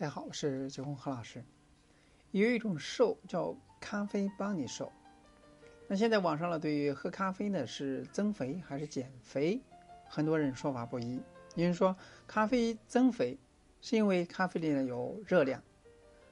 [0.00, 1.44] 大家好，我是九红何老师。
[2.30, 4.90] 有一种瘦叫咖啡帮你瘦。
[5.86, 9.60] 那现在网上呢，对于喝咖啡呢是增肥还是减肥，
[10.08, 11.20] 很多人说法不一。
[11.54, 11.94] 有人说
[12.26, 13.36] 咖啡增肥，
[13.82, 15.62] 是因为咖啡里呢有热量，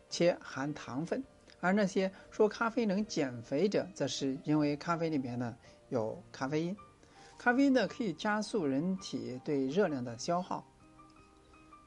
[0.09, 1.21] 且含糖分；
[1.61, 5.55] 而那些说咖啡能减肥者，则是因为咖啡里面呢
[5.91, 6.75] 有咖啡因。
[7.37, 10.67] 咖啡因呢可以加速人体对热量的消耗。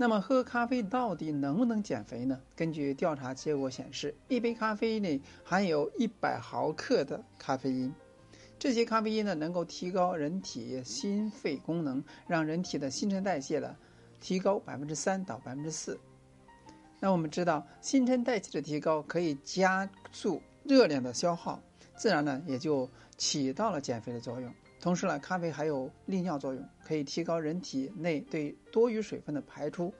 [0.01, 2.41] 那么喝咖啡到底能不能减肥呢？
[2.55, 7.93] 根据调查结果显示，一杯咖啡内含有一百毫克的咖啡因，
[8.57, 13.75] 这些咖啡因呢能够提高人体心肺功能，让人体的新陈代谢呢
[14.19, 15.99] 提高百分之三到百分之四。
[16.99, 21.61] 那我们知道，新陈代谢的提高可以加速热量的消耗，
[21.95, 24.51] 自然呢也就起到了减肥的作用。
[24.81, 29.93] 同时呢，咖啡还有利尿作用，可以提高人体内对多余水分的排出。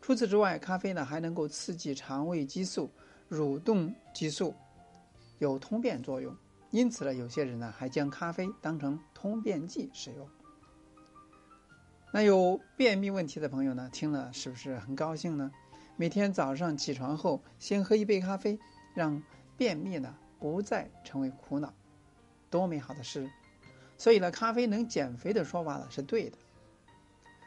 [0.00, 2.90] 除此之外，咖啡呢还能够刺激肠胃激素、
[3.30, 4.54] 蠕动激素，
[5.38, 6.34] 有通便作用。
[6.70, 10.26] 因此呢，有些人呢还将咖啡当成通便剂使用。
[12.10, 15.52] 那有便秘问题的朋友呢，听了是不是很高兴呢？
[15.96, 18.58] 每天早上起床后先喝一杯咖啡，
[18.94, 19.22] 让
[19.58, 21.72] 便秘呢不再成为苦恼，
[22.48, 23.30] 多美好的事！
[24.02, 26.36] 所以呢，咖啡能减肥的说法呢是对的。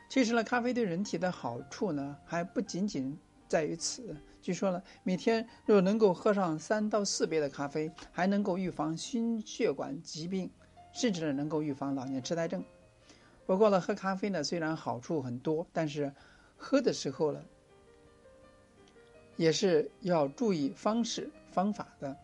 [0.08, 4.16] 其实呢，咖啡对人体的好处呢还不仅仅在于此。
[4.42, 10.50] 据说呢，每天若能够喝上三到四杯的咖啡，还能够预防心血管疾病，
[10.94, 12.64] 甚至呢能够预防老年痴呆症。
[13.46, 16.10] 不过呢，喝咖啡呢虽然好处很多，但是
[16.56, 17.44] 喝的时候呢
[19.36, 22.16] 也是要注意方式方法的。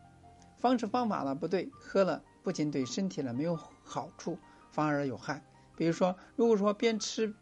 [0.57, 2.23] 方式方法呢不对，喝了。
[2.43, 4.37] 不仅对身体呢没有好处，
[4.71, 5.43] 反而有害。
[5.75, 7.33] 比如说，如果说边吃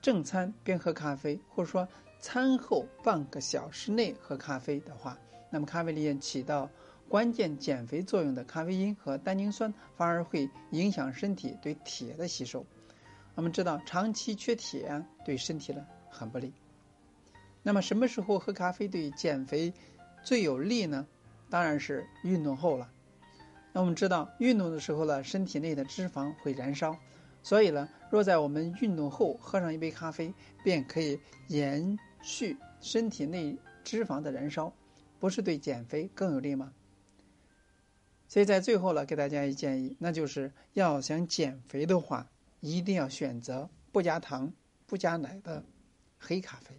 [0.00, 5.18] 正餐边喝咖啡，或者说餐后半个小时内喝咖啡的话，
[5.50, 6.70] 那么咖啡里面起到
[7.08, 12.64] 关键减肥作用的咖啡因和单宁酸，反而会影响身体对铁的吸收。
[13.34, 16.52] 我们知道，长期缺铁对身体呢很不利。
[17.62, 19.72] 那么什么时候喝咖啡对减肥
[20.24, 21.06] 最有利呢？
[21.48, 22.90] 当然是运动后了。
[23.72, 26.96] 那我们知道，运动的时候呢，身体内的脂肪会燃烧，
[27.42, 31.18] 所以呢，若在我们运动后喝上一杯咖啡，便可以
[31.48, 34.72] 延续身体内脂肪的燃烧，
[35.18, 36.72] 不是对减肥更有利吗？
[38.28, 42.28] 所以在最后呢，给大家一建议，那就是要想减肥的话，
[42.60, 44.52] 一定要选择不加糖、
[44.86, 45.64] 不加奶的
[46.18, 46.74] 黑咖啡。